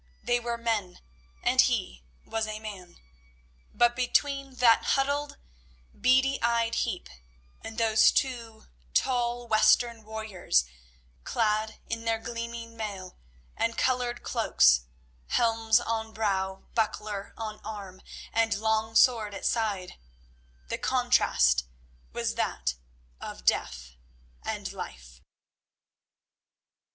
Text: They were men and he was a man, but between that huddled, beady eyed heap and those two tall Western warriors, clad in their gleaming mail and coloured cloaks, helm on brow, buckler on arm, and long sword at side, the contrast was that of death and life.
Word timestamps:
They 0.23 0.39
were 0.39 0.57
men 0.57 0.99
and 1.43 1.61
he 1.61 2.03
was 2.25 2.47
a 2.47 2.57
man, 2.59 2.97
but 3.71 3.95
between 3.95 4.55
that 4.55 4.83
huddled, 4.83 5.37
beady 5.93 6.41
eyed 6.41 6.73
heap 6.73 7.07
and 7.63 7.77
those 7.77 8.11
two 8.11 8.65
tall 8.95 9.47
Western 9.47 10.03
warriors, 10.03 10.65
clad 11.23 11.77
in 11.87 12.03
their 12.03 12.17
gleaming 12.17 12.75
mail 12.75 13.15
and 13.55 13.77
coloured 13.77 14.23
cloaks, 14.23 14.85
helm 15.27 15.71
on 15.85 16.13
brow, 16.13 16.63
buckler 16.73 17.35
on 17.37 17.59
arm, 17.63 18.01
and 18.33 18.55
long 18.57 18.95
sword 18.95 19.35
at 19.35 19.45
side, 19.45 19.99
the 20.69 20.79
contrast 20.79 21.65
was 22.11 22.33
that 22.33 22.73
of 23.19 23.45
death 23.45 23.91
and 24.41 24.73
life. 24.73 25.21